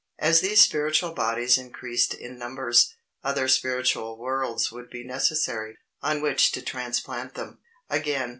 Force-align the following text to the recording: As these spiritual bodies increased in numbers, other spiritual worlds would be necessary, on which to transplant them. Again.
As 0.17 0.39
these 0.41 0.59
spiritual 0.59 1.11
bodies 1.11 1.59
increased 1.59 2.15
in 2.15 2.39
numbers, 2.39 2.91
other 3.23 3.47
spiritual 3.47 4.17
worlds 4.17 4.71
would 4.71 4.89
be 4.89 5.03
necessary, 5.03 5.77
on 6.01 6.21
which 6.23 6.51
to 6.53 6.61
transplant 6.63 7.35
them. 7.35 7.59
Again. 7.87 8.29